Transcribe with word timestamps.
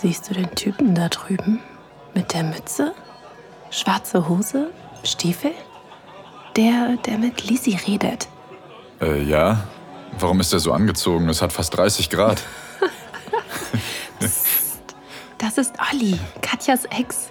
Siehst 0.00 0.30
du 0.30 0.34
den 0.34 0.54
Typen 0.54 0.94
da 0.94 1.08
drüben? 1.08 1.60
Mit 2.14 2.32
der 2.32 2.44
Mütze? 2.44 2.94
Schwarze 3.72 4.28
Hose? 4.28 4.70
Stiefel? 5.02 5.50
Der, 6.56 6.96
der 7.04 7.18
mit 7.18 7.42
Lisi 7.42 7.76
redet. 7.84 8.28
Äh, 9.00 9.20
ja. 9.24 9.64
Warum 10.16 10.38
ist 10.38 10.52
er 10.52 10.60
so 10.60 10.72
angezogen? 10.72 11.28
Es 11.28 11.42
hat 11.42 11.52
fast 11.52 11.76
30 11.76 12.10
Grad. 12.10 12.40
Psst. 14.20 14.94
Das 15.38 15.58
ist 15.58 15.74
Olli, 15.92 16.16
Katjas 16.42 16.84
Ex. 16.84 17.30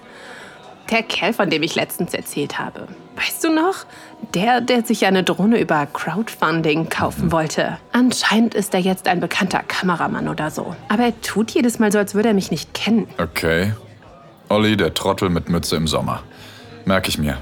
Der 0.91 1.03
Kerl, 1.03 1.31
von 1.31 1.49
dem 1.49 1.63
ich 1.63 1.75
letztens 1.75 2.13
erzählt 2.13 2.59
habe. 2.59 2.89
Weißt 3.27 3.43
du 3.43 3.49
noch? 3.49 3.85
Der, 4.33 4.61
der 4.61 4.85
sich 4.85 5.05
eine 5.05 5.21
Drohne 5.21 5.59
über 5.59 5.85
Crowdfunding 5.85 6.87
kaufen 6.87 7.31
wollte. 7.31 7.77
Anscheinend 7.91 8.55
ist 8.55 8.73
er 8.73 8.79
jetzt 8.79 9.07
ein 9.07 9.19
bekannter 9.19 9.63
Kameramann 9.67 10.29
oder 10.29 10.49
so. 10.49 10.75
Aber 10.87 11.03
er 11.03 11.21
tut 11.21 11.51
jedes 11.51 11.77
Mal 11.77 11.91
so, 11.91 11.97
als 11.97 12.15
würde 12.15 12.29
er 12.29 12.33
mich 12.33 12.51
nicht 12.51 12.73
kennen. 12.73 13.07
Okay. 13.17 13.73
Olli, 14.47 14.77
der 14.77 14.93
Trottel 14.93 15.29
mit 15.29 15.49
Mütze 15.49 15.75
im 15.75 15.87
Sommer. 15.87 16.23
Merke 16.85 17.09
ich 17.09 17.17
mir. 17.17 17.37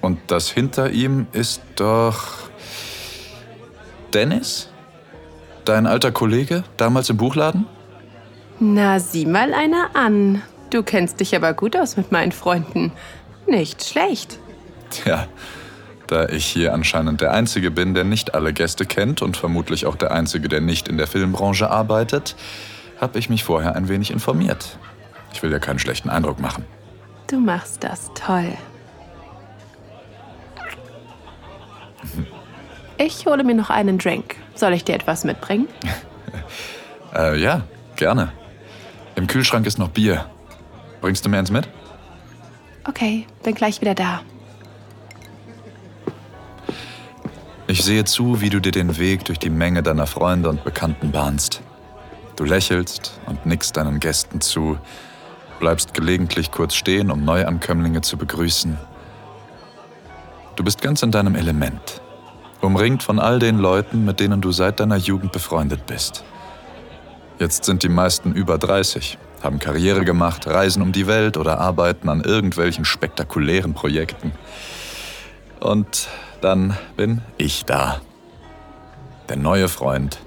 Und 0.00 0.18
das 0.26 0.50
hinter 0.50 0.90
ihm 0.90 1.28
ist 1.32 1.62
doch. 1.76 2.48
Dennis? 4.14 4.68
Dein 5.64 5.86
alter 5.86 6.10
Kollege, 6.10 6.64
damals 6.76 7.08
im 7.08 7.18
Buchladen? 7.18 7.66
Na, 8.58 8.98
sieh 8.98 9.26
mal 9.26 9.54
einer 9.54 9.90
an. 9.94 10.42
Du 10.70 10.82
kennst 10.82 11.20
dich 11.20 11.36
aber 11.36 11.54
gut 11.54 11.76
aus 11.76 11.96
mit 11.96 12.10
meinen 12.10 12.32
Freunden. 12.32 12.90
Nicht 13.46 13.84
schlecht. 13.84 14.40
Tja, 14.90 15.26
da 16.06 16.28
ich 16.28 16.46
hier 16.46 16.72
anscheinend 16.72 17.20
der 17.20 17.32
Einzige 17.32 17.70
bin, 17.70 17.94
der 17.94 18.04
nicht 18.04 18.34
alle 18.34 18.52
Gäste 18.52 18.86
kennt 18.86 19.22
und 19.22 19.36
vermutlich 19.36 19.86
auch 19.86 19.96
der 19.96 20.12
Einzige, 20.12 20.48
der 20.48 20.60
nicht 20.60 20.88
in 20.88 20.98
der 20.98 21.06
Filmbranche 21.06 21.70
arbeitet, 21.70 22.36
habe 23.00 23.18
ich 23.18 23.28
mich 23.28 23.44
vorher 23.44 23.74
ein 23.74 23.88
wenig 23.88 24.10
informiert. 24.10 24.78
Ich 25.32 25.42
will 25.42 25.50
dir 25.50 25.60
keinen 25.60 25.78
schlechten 25.78 26.08
Eindruck 26.08 26.40
machen. 26.40 26.64
Du 27.26 27.38
machst 27.38 27.82
das 27.82 28.10
toll. 28.14 28.52
Ich 32.98 33.26
hole 33.26 33.44
mir 33.44 33.54
noch 33.54 33.68
einen 33.68 33.98
Drink. 33.98 34.36
Soll 34.54 34.72
ich 34.72 34.84
dir 34.84 34.94
etwas 34.94 35.24
mitbringen? 35.24 35.68
äh, 37.14 37.38
ja, 37.38 37.62
gerne. 37.96 38.32
Im 39.16 39.26
Kühlschrank 39.26 39.66
ist 39.66 39.78
noch 39.78 39.88
Bier. 39.88 40.26
Bringst 41.00 41.24
du 41.24 41.28
mir 41.28 41.38
eins 41.38 41.50
mit? 41.50 41.68
Okay, 42.84 43.26
bin 43.42 43.54
gleich 43.54 43.80
wieder 43.80 43.94
da. 43.94 44.20
Ich 47.68 47.82
sehe 47.82 48.04
zu, 48.04 48.40
wie 48.40 48.48
du 48.48 48.60
dir 48.60 48.70
den 48.70 48.96
Weg 48.96 49.24
durch 49.24 49.40
die 49.40 49.50
Menge 49.50 49.82
deiner 49.82 50.06
Freunde 50.06 50.48
und 50.48 50.62
Bekannten 50.62 51.10
bahnst. 51.10 51.62
Du 52.36 52.44
lächelst 52.44 53.18
und 53.26 53.44
nickst 53.44 53.76
deinen 53.76 53.98
Gästen 53.98 54.40
zu, 54.40 54.78
bleibst 55.58 55.92
gelegentlich 55.92 56.52
kurz 56.52 56.76
stehen, 56.76 57.10
um 57.10 57.24
Neuankömmlinge 57.24 58.02
zu 58.02 58.16
begrüßen. 58.16 58.78
Du 60.54 60.62
bist 60.62 60.80
ganz 60.80 61.02
in 61.02 61.10
deinem 61.10 61.34
Element, 61.34 62.00
umringt 62.60 63.02
von 63.02 63.18
all 63.18 63.40
den 63.40 63.58
Leuten, 63.58 64.04
mit 64.04 64.20
denen 64.20 64.40
du 64.40 64.52
seit 64.52 64.78
deiner 64.78 64.96
Jugend 64.96 65.32
befreundet 65.32 65.86
bist. 65.86 66.22
Jetzt 67.40 67.64
sind 67.64 67.82
die 67.82 67.88
meisten 67.88 68.32
über 68.32 68.58
30, 68.58 69.18
haben 69.42 69.58
Karriere 69.58 70.04
gemacht, 70.04 70.46
reisen 70.46 70.82
um 70.82 70.92
die 70.92 71.08
Welt 71.08 71.36
oder 71.36 71.58
arbeiten 71.58 72.08
an 72.10 72.20
irgendwelchen 72.20 72.84
spektakulären 72.84 73.74
Projekten. 73.74 74.30
Und 75.58 76.08
dann 76.40 76.76
bin 76.96 77.22
ich 77.38 77.64
da. 77.64 78.00
Der 79.28 79.36
neue 79.36 79.68
Freund. 79.68 80.20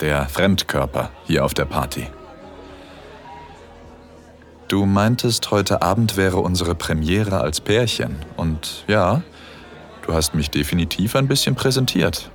Der 0.00 0.28
Fremdkörper 0.28 1.10
hier 1.24 1.44
auf 1.44 1.54
der 1.54 1.64
Party. 1.64 2.06
Du 4.68 4.84
meintest, 4.84 5.50
heute 5.50 5.80
Abend 5.80 6.16
wäre 6.16 6.38
unsere 6.38 6.74
Premiere 6.74 7.40
als 7.40 7.60
Pärchen. 7.60 8.16
Und 8.36 8.84
ja, 8.86 9.22
du 10.06 10.12
hast 10.12 10.34
mich 10.34 10.50
definitiv 10.50 11.16
ein 11.16 11.26
bisschen 11.26 11.54
präsentiert. 11.54 12.30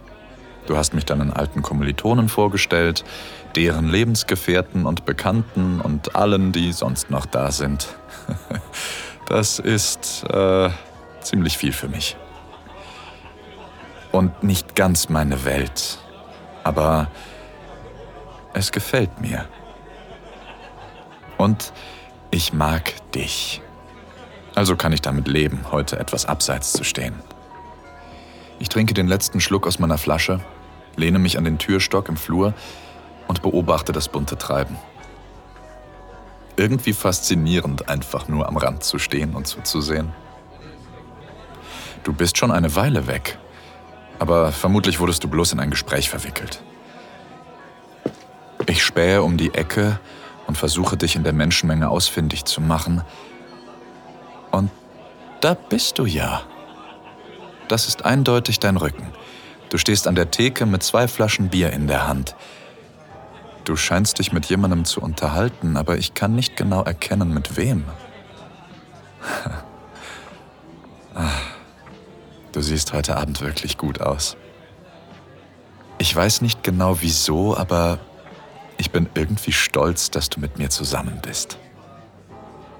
Du 0.66 0.78
hast 0.78 0.94
mich 0.94 1.06
deinen 1.06 1.32
alten 1.32 1.62
Kommilitonen 1.62 2.30
vorgestellt, 2.30 3.04
deren 3.56 3.90
Lebensgefährten 3.90 4.86
und 4.86 5.06
Bekannten 5.06 5.80
und 5.80 6.16
allen, 6.16 6.52
die 6.52 6.72
sonst 6.72 7.10
noch 7.10 7.26
da 7.26 7.52
sind. 7.52 7.88
Das 9.26 9.58
ist 9.58 10.26
äh, 10.30 10.70
ziemlich 11.22 11.58
viel 11.58 11.72
für 11.72 11.88
mich. 11.88 12.18
Und 14.14 14.44
nicht 14.44 14.76
ganz 14.76 15.10
meine 15.10 15.44
Welt, 15.44 15.98
aber 16.64 17.10
es 18.54 18.72
gefällt 18.72 19.20
mir. 19.20 19.46
Und 21.38 21.74
ich 22.30 22.54
mag 22.54 22.94
dich. 23.14 23.62
Also 24.54 24.76
kann 24.76 24.94
ich 24.94 25.02
damit 25.02 25.28
leben, 25.28 25.66
heute 25.72 26.00
etwas 26.00 26.28
abseits 26.28 26.74
zu 26.74 26.84
stehen. 26.84 27.16
Ich 28.60 28.70
trinke 28.70 28.94
den 28.94 29.08
letzten 29.08 29.42
Schluck 29.42 29.66
aus 29.66 29.80
meiner 29.80 29.98
Flasche, 29.98 30.40
lehne 30.96 31.18
mich 31.18 31.40
an 31.40 31.44
den 31.44 31.58
Türstock 31.58 32.08
im 32.08 32.16
Flur 32.16 32.54
und 33.28 33.42
beobachte 33.42 33.94
das 33.94 34.10
bunte 34.10 34.38
Treiben. 34.38 34.78
Irgendwie 36.56 36.94
faszinierend, 36.94 37.90
einfach 37.90 38.28
nur 38.28 38.48
am 38.48 38.58
Rand 38.58 38.84
zu 38.84 39.00
stehen 39.00 39.34
und 39.34 39.48
zuzusehen. 39.48 40.14
Du 42.04 42.14
bist 42.14 42.38
schon 42.38 42.52
eine 42.52 42.76
Weile 42.76 43.08
weg, 43.08 43.40
aber 44.20 44.52
vermutlich 44.52 45.00
wurdest 45.00 45.24
du 45.24 45.28
bloß 45.28 45.54
in 45.54 45.60
ein 45.60 45.72
Gespräch 45.72 46.10
verwickelt. 46.10 46.62
Ich 48.68 48.84
spähe 48.84 49.22
um 49.24 49.38
die 49.38 49.54
Ecke 49.54 50.00
und 50.48 50.58
versuche 50.58 50.98
dich 50.98 51.16
in 51.16 51.24
der 51.24 51.34
Menschenmenge 51.34 51.90
ausfindig 51.90 52.46
zu 52.46 52.62
machen. 52.62 53.02
Und 54.52 54.72
da 55.42 55.54
bist 55.54 56.00
du 56.00 56.06
ja. 56.06 56.42
Das 57.68 57.88
ist 57.88 58.06
eindeutig 58.06 58.60
dein 58.60 58.78
Rücken. 58.78 59.12
Du 59.70 59.78
stehst 59.78 60.08
an 60.08 60.16
der 60.16 60.32
Theke 60.32 60.66
mit 60.66 60.84
zwei 60.84 61.08
Flaschen 61.08 61.50
Bier 61.50 61.72
in 61.72 61.88
der 61.88 62.08
Hand. 62.08 62.36
Du 63.66 63.76
scheinst 63.76 64.20
dich 64.20 64.32
mit 64.32 64.46
jemandem 64.46 64.86
zu 64.86 65.02
unterhalten, 65.02 65.78
aber 65.78 65.98
ich 65.98 66.14
kann 66.14 66.36
nicht 66.36 66.56
genau 66.56 66.84
erkennen, 66.84 67.34
mit 67.34 67.58
wem. 67.58 67.86
Du 72.54 72.62
siehst 72.62 72.94
heute 72.94 73.18
Abend 73.18 73.42
wirklich 73.42 73.78
gut 73.78 74.00
aus. 74.00 74.38
Ich 75.98 76.16
weiß 76.16 76.42
nicht 76.42 76.64
genau 76.64 77.02
wieso, 77.02 77.58
aber 77.58 78.00
ich 78.78 78.92
bin 78.92 79.10
irgendwie 79.14 79.52
stolz, 79.52 80.10
dass 80.12 80.30
du 80.30 80.40
mit 80.40 80.58
mir 80.58 80.70
zusammen 80.70 81.20
bist. 81.22 81.58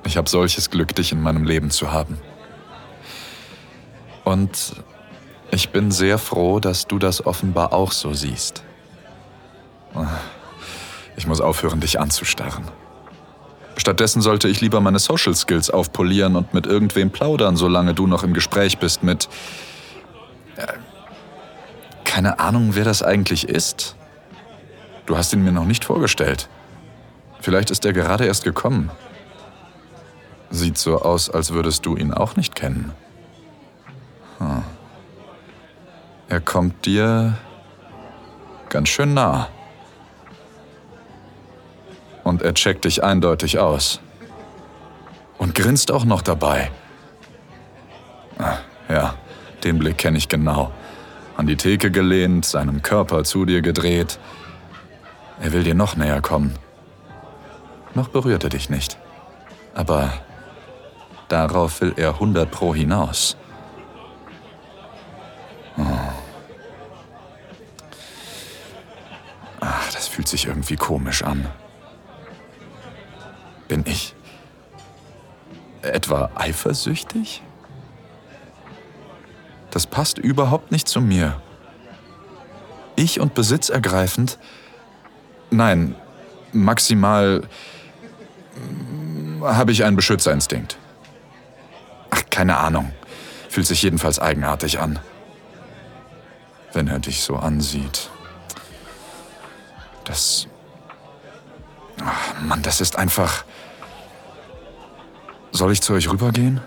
Ich 0.06 0.18
habe 0.18 0.30
solches 0.30 0.70
Glück, 0.70 0.96
dich 0.96 1.12
in 1.12 1.22
meinem 1.22 1.44
Leben 1.44 1.70
zu 1.72 1.92
haben. 1.92 2.18
Und 4.24 4.76
ich 5.52 5.70
bin 5.70 5.92
sehr 5.92 6.18
froh, 6.18 6.60
dass 6.60 6.88
du 6.88 7.00
das 7.00 7.26
offenbar 7.26 7.74
auch 7.74 7.92
so 7.92 8.14
siehst. 8.14 8.64
Ich 11.16 11.28
muss 11.28 11.42
aufhören, 11.42 11.80
dich 11.80 12.00
anzustarren. 12.00 12.66
Stattdessen 13.78 14.22
sollte 14.22 14.48
ich 14.48 14.62
lieber 14.62 14.82
meine 14.82 15.00
Social 15.00 15.36
Skills 15.36 15.70
aufpolieren 15.70 16.36
und 16.36 16.54
mit 16.54 16.66
irgendwem 16.66 17.10
plaudern, 17.12 17.56
solange 17.56 17.94
du 17.94 18.08
noch 18.08 18.24
im 18.24 18.34
Gespräch 18.34 18.78
bist 18.78 19.04
mit... 19.04 19.28
Äh, 20.56 20.74
keine 22.04 22.40
Ahnung, 22.40 22.76
wer 22.76 22.84
das 22.84 23.02
eigentlich 23.02 23.50
ist. 23.50 23.96
Du 25.06 25.18
hast 25.18 25.34
ihn 25.34 25.44
mir 25.44 25.52
noch 25.52 25.66
nicht 25.66 25.84
vorgestellt. 25.84 26.48
Vielleicht 27.42 27.72
ist 27.72 27.84
er 27.86 27.94
gerade 27.94 28.26
erst 28.26 28.44
gekommen. 28.44 28.92
Sieht 30.50 30.78
so 30.78 31.02
aus, 31.02 31.30
als 31.30 31.52
würdest 31.52 31.86
du 31.86 31.98
ihn 31.98 32.14
auch 32.14 32.36
nicht 32.36 32.56
kennen. 32.56 32.94
Hm. 34.38 34.64
Er 36.30 36.40
kommt 36.40 36.86
dir 36.86 37.38
ganz 38.70 38.90
schön 38.90 39.14
nah. 39.14 39.50
Und 42.24 42.42
er 42.42 42.54
checkt 42.54 42.86
dich 42.86 43.04
eindeutig 43.04 43.60
aus. 43.60 44.00
Und 45.38 45.56
grinst 45.56 45.92
auch 45.92 46.06
noch 46.06 46.22
dabei. 46.22 46.72
Ah, 48.38 48.58
ja, 48.90 49.16
den 49.64 49.80
Blick 49.80 49.98
kenne 49.98 50.18
ich 50.18 50.30
genau. 50.30 50.72
An 51.36 51.48
die 51.48 51.58
Theke 51.58 51.92
gelehnt, 51.92 52.46
seinen 52.46 52.82
Körper 52.82 53.24
zu 53.24 53.46
dir 53.46 53.62
gedreht. 53.62 54.20
Er 55.42 55.52
will 55.52 55.64
dir 55.64 55.76
noch 55.76 55.96
näher 55.96 56.22
kommen. 56.22 56.56
Noch 57.96 58.08
berührt 58.08 58.44
er 58.44 58.50
dich 58.50 58.70
nicht. 58.70 58.98
Aber 59.74 60.14
darauf 61.28 61.82
will 61.82 61.94
er 61.98 62.10
100 62.10 62.50
Pro 62.50 62.74
hinaus. 62.74 63.36
Oh. 65.78 65.82
Ach, 69.60 69.92
das 69.92 70.08
fühlt 70.08 70.28
sich 70.28 70.46
irgendwie 70.48 70.76
komisch 70.76 71.24
an. 71.24 71.48
Bin 73.74 73.86
ich 73.88 74.14
etwa 75.82 76.30
eifersüchtig? 76.36 77.42
Das 79.72 79.88
passt 79.88 80.20
überhaupt 80.20 80.72
nicht 80.72 80.88
zu 80.88 81.02
mir. 81.02 81.42
Ich 82.96 83.20
und 83.20 83.34
besitzergreifend 83.34 84.38
Nein, 85.50 85.96
maximal 86.52 87.42
habe 89.42 89.72
ich 89.72 89.84
einen 89.84 89.96
Beschützerinstinkt. 89.96 90.78
Ach, 92.12 92.22
keine 92.30 92.58
Ahnung. 92.58 92.92
Fühlt 93.50 93.66
sich 93.66 93.82
jedenfalls 93.82 94.20
eigenartig 94.20 94.80
an. 94.80 95.00
Wenn 96.74 96.88
er 96.88 97.00
dich 97.00 97.24
so 97.24 97.38
ansieht. 97.38 98.12
Das. 100.04 100.48
Ach, 102.06 102.40
Mann, 102.40 102.62
das 102.62 102.80
ist 102.80 102.98
einfach. 102.98 103.46
Soll 105.54 105.72
ich 105.72 105.82
zu 105.82 105.94
euch 105.94 106.10
rübergehen? 106.10 106.62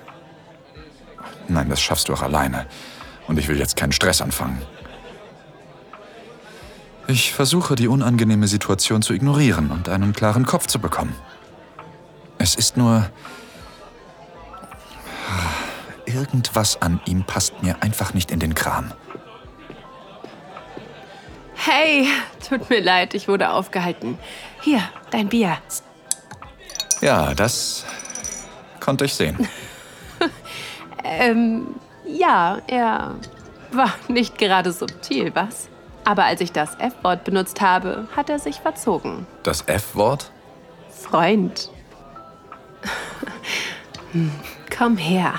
Nein, 1.49 1.69
das 1.69 1.81
schaffst 1.81 2.09
du 2.09 2.15
auch 2.15 2.23
alleine. 2.23 2.67
Und 3.27 3.37
ich 3.37 3.49
will 3.49 3.59
jetzt 3.59 3.77
keinen 3.77 3.91
Stress 3.91 4.23
anfangen. 4.23 4.63
Ich 7.09 7.33
versuche, 7.33 7.75
die 7.75 7.89
unangenehme 7.89 8.47
Situation 8.47 9.03
zu 9.03 9.13
ignorieren 9.13 9.73
und 9.73 9.89
einen 9.89 10.13
klaren 10.13 10.47
Kopf 10.47 10.67
zu 10.69 10.79
bekommen. 10.79 11.15
Es 12.39 12.55
ist 12.55 12.77
nur... 12.77 13.11
Irgendwas 16.05 16.81
an 16.81 17.01
ihm 17.07 17.25
passt 17.25 17.63
mir 17.65 17.83
einfach 17.83 18.15
nicht 18.15 18.31
in 18.31 18.39
den 18.39 18.55
Kram. 18.55 18.93
Hey, 21.57 22.07
tut 22.49 22.71
mir 22.71 22.81
leid, 22.81 23.15
ich 23.15 23.27
wurde 23.27 23.51
aufgehalten. 23.51 24.17
Hier, 24.61 24.81
dein 25.11 25.29
Bier. 25.29 25.59
Ja, 27.01 27.35
das 27.35 27.85
konnte 28.87 29.05
ich 29.05 29.15
sehen. 29.15 29.37
ähm, 31.05 31.75
ja, 32.07 32.59
er 32.69 33.17
war 33.73 33.93
nicht 34.09 34.39
gerade 34.39 34.73
subtil, 34.73 35.35
was? 35.35 35.69
Aber 36.05 36.25
als 36.25 36.41
ich 36.41 36.53
das 36.53 36.77
F-Wort 36.79 37.25
benutzt 37.25 37.61
habe, 37.61 38.07
hat 38.15 38.31
er 38.31 38.39
sich 38.39 38.61
verzogen. 38.61 39.27
Das 39.43 39.63
F-Wort? 39.67 40.31
Freund. 40.89 41.69
Komm 44.79 44.97
her. 44.97 45.35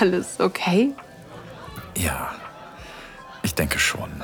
Alles 0.00 0.38
okay? 0.38 0.92
Ja, 1.96 2.32
ich 3.42 3.54
denke 3.54 3.78
schon. 3.78 4.22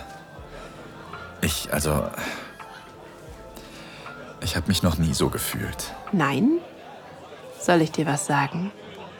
Ich, 1.40 1.72
also. 1.72 2.10
Ich 4.54 4.56
habe 4.56 4.68
mich 4.68 4.84
noch 4.84 4.98
nie 4.98 5.12
so 5.12 5.30
gefühlt. 5.30 5.92
Nein? 6.12 6.60
Soll 7.58 7.80
ich 7.80 7.90
dir 7.90 8.06
was 8.06 8.26
sagen? 8.26 8.70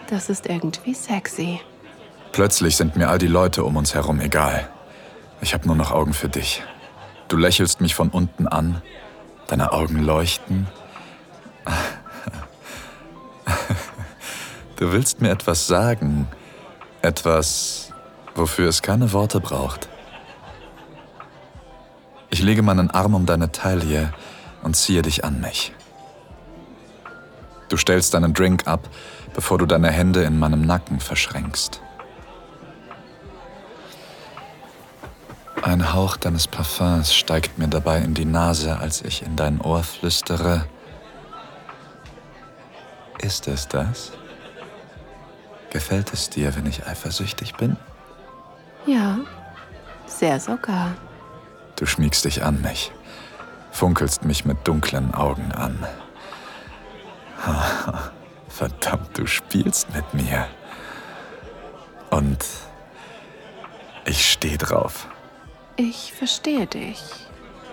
Das 0.07 0.31
ist 0.31 0.47
irgendwie 0.47 0.95
sexy. 0.95 1.61
Plötzlich 2.31 2.77
sind 2.77 2.95
mir 2.95 3.09
all 3.09 3.19
die 3.19 3.27
Leute 3.27 3.65
um 3.65 3.75
uns 3.75 3.95
herum 3.95 4.21
egal. 4.21 4.69
Ich 5.41 5.53
habe 5.53 5.67
nur 5.67 5.75
noch 5.75 5.91
Augen 5.91 6.15
für 6.15 6.29
dich. 6.29 6.63
Du 7.27 7.37
lächelst 7.37 7.81
mich 7.81 7.97
von 7.97 8.11
unten 8.11 8.47
an, 8.47 8.81
deine 9.49 9.73
Augen 9.73 10.05
leuchten. 10.05 10.69
Du 14.77 14.93
willst 14.93 15.21
mir 15.21 15.31
etwas 15.31 15.67
sagen, 15.67 16.29
etwas, 17.03 17.93
wofür 18.37 18.69
es 18.69 18.83
keine 18.83 19.13
Worte 19.13 19.41
braucht. 19.41 19.89
Ich 22.31 22.41
lege 22.41 22.63
meinen 22.63 22.91
Arm 22.91 23.15
um 23.15 23.27
deine 23.27 23.51
Taille 23.51 24.13
und 24.65 24.75
ziehe 24.75 25.03
dich 25.03 25.25
an 25.25 25.41
mich. 25.41 25.73
Du 27.69 27.77
stellst 27.77 28.15
deinen 28.15 28.35
Drink 28.35 28.67
ab, 28.67 28.89
bevor 29.35 29.59
du 29.59 29.67
deine 29.67 29.91
Hände 29.91 30.23
in 30.25 30.39
meinem 30.39 30.63
Nacken 30.63 31.01
verschränkst. 31.01 31.81
Ein 35.63 35.95
Hauch 35.95 36.17
deines 36.17 36.47
Parfums 36.47 37.15
steigt 37.15 37.59
mir 37.59 37.69
dabei 37.69 37.99
in 37.99 38.13
die 38.13 38.27
Nase, 38.27 38.79
als 38.79 39.01
ich 39.01 39.23
in 39.23 39.35
dein 39.35 39.61
Ohr 39.61 39.83
flüstere. 39.83 40.67
Ist 43.19 43.49
es 43.49 43.67
das? 43.67 44.13
Gefällt 45.71 46.13
es 46.13 46.29
dir, 46.29 46.55
wenn 46.55 46.67
ich 46.67 46.87
eifersüchtig 46.87 47.55
bin? 47.55 47.77
Ja, 48.87 49.19
sehr 50.07 50.39
sogar. 50.39 50.93
Du 51.77 51.87
schmiegst 51.87 52.27
dich 52.27 52.45
an 52.45 52.61
mich, 52.61 52.93
funkelst 53.75 54.25
mich 54.25 54.45
mit 54.45 54.67
dunklen 54.67 55.13
Augen 55.15 55.51
an. 55.53 55.85
Verdammt, 58.49 59.19
du 59.19 59.27
spielst 59.27 59.93
mit 59.93 60.15
mir. 60.15 60.47
Und 62.11 62.39
ich 64.05 64.31
stehe 64.31 64.57
drauf. 64.57 65.09
Ich 65.77 66.13
verstehe 66.13 66.67
dich. 66.67 67.03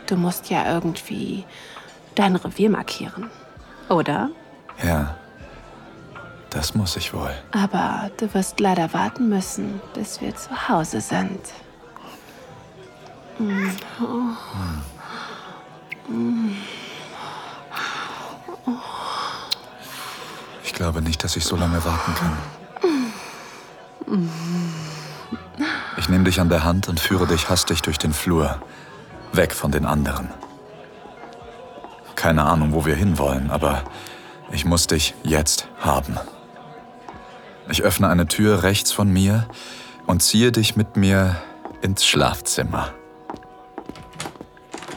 Du 0.07 0.17
musst 0.17 0.49
ja 0.49 0.73
irgendwie 0.73 1.45
dein 2.15 2.35
Revier 2.35 2.71
markieren, 2.71 3.29
oder? 3.87 4.31
Ja, 4.83 5.15
das 6.49 6.73
muss 6.73 6.97
ich 6.97 7.13
wohl. 7.13 7.33
Aber 7.51 8.09
du 8.17 8.33
wirst 8.33 8.59
leider 8.59 8.91
warten 8.93 9.29
müssen, 9.29 9.79
bis 9.93 10.19
wir 10.19 10.35
zu 10.35 10.67
Hause 10.67 10.99
sind. 10.99 11.39
Ich 20.63 20.73
glaube 20.73 21.01
nicht, 21.01 21.23
dass 21.23 21.35
ich 21.35 21.45
so 21.45 21.55
lange 21.55 21.83
warten 21.85 22.15
kann. 22.15 22.37
Ich 25.97 26.09
nehme 26.09 26.23
dich 26.23 26.39
an 26.39 26.49
der 26.49 26.63
Hand 26.63 26.87
und 26.89 26.99
führe 26.99 27.27
dich 27.27 27.49
hastig 27.49 27.81
durch 27.81 27.97
den 27.97 28.13
Flur, 28.13 28.61
weg 29.31 29.53
von 29.53 29.71
den 29.71 29.85
anderen. 29.85 30.29
Keine 32.15 32.43
Ahnung, 32.43 32.73
wo 32.73 32.85
wir 32.85 32.95
hinwollen, 32.95 33.51
aber 33.51 33.83
ich 34.51 34.65
muss 34.65 34.87
dich 34.87 35.13
jetzt 35.23 35.67
haben. 35.79 36.17
Ich 37.69 37.83
öffne 37.83 38.09
eine 38.09 38.27
Tür 38.27 38.63
rechts 38.63 38.91
von 38.91 39.09
mir 39.09 39.47
und 40.07 40.21
ziehe 40.21 40.51
dich 40.51 40.75
mit 40.75 40.97
mir 40.97 41.41
ins 41.81 42.05
Schlafzimmer. 42.05 42.89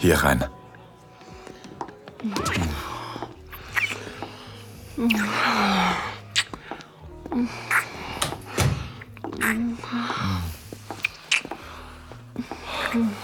Hier 0.01 0.23
rein. 0.23 0.45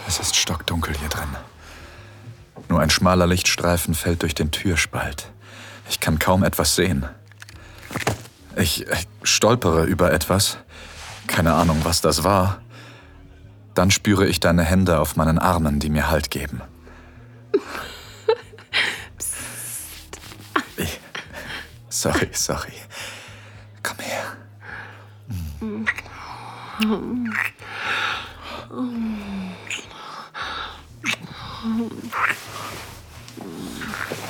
Es 0.07 0.21
ist 0.21 0.37
stockdunkel 0.37 0.95
hier 0.99 1.09
drin. 1.09 1.29
Nur 2.69 2.81
ein 2.81 2.91
schmaler 2.91 3.27
Lichtstreifen 3.27 3.95
fällt 3.95 4.21
durch 4.21 4.35
den 4.35 4.51
Türspalt. 4.51 5.31
Ich 5.89 6.01
kann 6.01 6.19
kaum 6.19 6.45
etwas 6.45 6.77
sehen. 6.77 7.07
Ich, 8.55 8.85
stolpere 9.23 9.85
über 9.85 10.13
etwas. 10.13 10.59
Keine 11.27 11.55
Ahnung, 11.55 11.81
was 11.85 12.03
das 12.03 12.23
war. 12.23 12.61
Dann 13.73 13.91
spüre 13.91 14.27
ich 14.27 14.41
deine 14.41 14.65
Hände 14.65 14.99
auf 14.99 15.17
meinen 15.17 15.39
Armen, 15.39 15.81
die 15.81 15.89
mir 15.89 16.11
Halt 16.11 16.31
geben. 16.31 16.61
Sorry, 22.01 22.31
sorry. 22.33 22.73
Komm 23.83 23.99
her. 23.99 24.37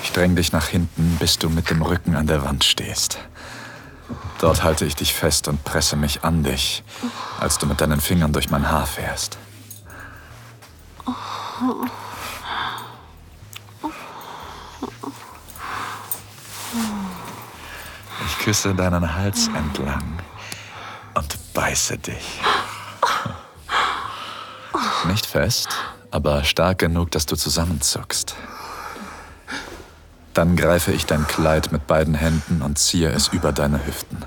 Ich 0.02 0.12
dränge 0.12 0.34
dich 0.34 0.52
nach 0.52 0.66
hinten, 0.66 1.16
bis 1.20 1.38
du 1.38 1.48
mit 1.48 1.70
dem 1.70 1.82
Rücken 1.82 2.16
an 2.16 2.26
der 2.26 2.44
Wand 2.44 2.64
stehst. 2.64 3.18
Dort 4.40 4.64
halte 4.64 4.84
ich 4.84 4.96
dich 4.96 5.14
fest 5.14 5.46
und 5.46 5.62
presse 5.62 5.94
mich 5.94 6.24
an 6.24 6.42
dich, 6.42 6.82
als 7.38 7.58
du 7.58 7.66
mit 7.66 7.80
deinen 7.80 8.00
Fingern 8.00 8.32
durch 8.32 8.50
mein 8.50 8.68
Haar 8.68 8.86
fährst. 8.86 9.38
Küsse 18.40 18.74
deinen 18.74 19.14
Hals 19.14 19.48
entlang 19.48 20.18
und 21.14 21.38
beiße 21.52 21.98
dich. 21.98 22.40
Nicht 25.06 25.26
fest, 25.26 25.68
aber 26.10 26.44
stark 26.44 26.78
genug, 26.78 27.10
dass 27.10 27.26
du 27.26 27.36
zusammenzuckst. 27.36 28.34
Dann 30.32 30.56
greife 30.56 30.92
ich 30.92 31.04
dein 31.04 31.26
Kleid 31.26 31.70
mit 31.70 31.86
beiden 31.86 32.14
Händen 32.14 32.62
und 32.62 32.78
ziehe 32.78 33.10
es 33.10 33.28
über 33.28 33.52
deine 33.52 33.84
Hüften. 33.84 34.24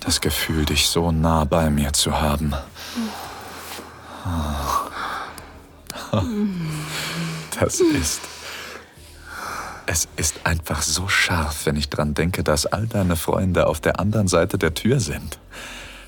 Das 0.00 0.20
Gefühl, 0.20 0.64
dich 0.64 0.88
so 0.88 1.12
nah 1.12 1.44
bei 1.44 1.70
mir 1.70 1.92
zu 1.92 2.20
haben. 2.20 2.54
Das 7.64 7.80
ist 7.80 8.20
Es 9.86 10.06
ist 10.16 10.40
einfach 10.44 10.82
so 10.82 11.08
scharf, 11.08 11.64
wenn 11.64 11.76
ich 11.76 11.88
dran 11.88 12.12
denke, 12.12 12.44
dass 12.44 12.66
all 12.66 12.86
deine 12.86 13.16
Freunde 13.16 13.66
auf 13.68 13.80
der 13.80 14.00
anderen 14.00 14.28
Seite 14.28 14.58
der 14.58 14.74
Tür 14.74 15.00
sind 15.00 15.38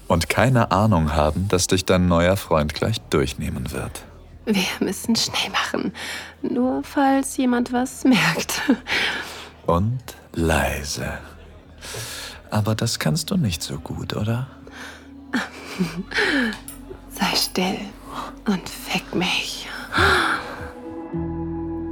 und 0.06 0.28
keine 0.28 0.70
Ahnung 0.70 1.14
haben, 1.14 1.48
dass 1.48 1.66
dich 1.66 1.86
dein 1.86 2.08
neuer 2.08 2.36
Freund 2.36 2.74
gleich 2.74 3.00
durchnehmen 3.08 3.72
wird. 3.72 4.04
Wir 4.44 4.66
müssen 4.80 5.16
schnell 5.16 5.50
machen, 5.50 5.94
nur 6.42 6.82
falls 6.84 7.38
jemand 7.38 7.72
was 7.72 8.04
merkt. 8.04 8.60
Und 9.64 10.00
leise. 10.34 11.18
Aber 12.50 12.74
das 12.74 12.98
kannst 12.98 13.30
du 13.30 13.36
nicht 13.36 13.62
so 13.62 13.78
gut, 13.78 14.14
oder? 14.14 14.46
Sei 17.10 17.34
still 17.34 17.78
und 18.46 18.68
fick 18.68 19.14
mich. 19.14 19.66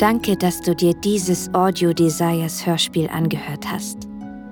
Danke, 0.04 0.36
dass 0.36 0.60
du 0.60 0.74
dir 0.74 0.92
dieses 0.92 1.48
Audio 1.54 1.94
Desires 1.94 2.66
Hörspiel 2.66 3.08
angehört 3.08 3.64
hast. 3.66 4.06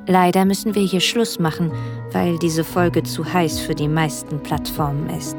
Leider 0.06 0.46
müssen 0.46 0.74
wir 0.74 0.80
hier 0.80 1.00
Schluss 1.00 1.38
machen, 1.38 1.70
weil 2.12 2.38
diese 2.38 2.64
Folge 2.64 3.02
zu 3.02 3.22
heiß 3.30 3.60
für 3.60 3.74
die 3.74 3.86
meisten 3.86 4.42
Plattformen 4.42 5.10
ist. 5.10 5.36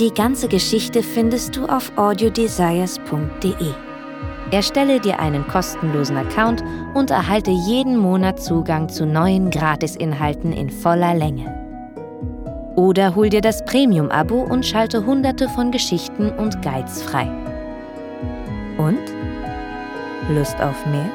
Die 0.00 0.12
ganze 0.12 0.48
Geschichte 0.48 1.04
findest 1.04 1.54
du 1.54 1.66
auf 1.66 1.96
audiodesires.de. 1.96 3.70
Erstelle 4.50 4.98
dir 4.98 5.20
einen 5.20 5.46
kostenlosen 5.46 6.16
Account 6.16 6.64
und 6.94 7.12
erhalte 7.12 7.52
jeden 7.52 7.96
Monat 7.98 8.42
Zugang 8.42 8.88
zu 8.88 9.06
neuen 9.06 9.50
Gratisinhalten 9.50 10.52
in 10.52 10.68
voller 10.68 11.14
Länge. 11.14 11.46
Oder 12.74 13.14
hol 13.14 13.28
dir 13.28 13.40
das 13.40 13.64
Premium-Abo 13.66 14.42
und 14.42 14.66
schalte 14.66 15.06
hunderte 15.06 15.48
von 15.50 15.70
Geschichten 15.70 16.30
und 16.30 16.60
Guides 16.60 17.02
frei. 17.02 17.41
Und? 18.82 19.12
Lust 20.28 20.60
auf 20.60 20.84
mehr? 20.86 21.08